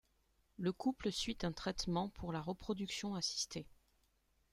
Le 0.57 0.73
couple 0.73 1.11
suit 1.11 1.37
un 1.43 1.51
traitement 1.51 2.09
pour 2.09 2.33
la 2.33 2.41
reproduction 2.41 3.13
assistée. 3.13 3.67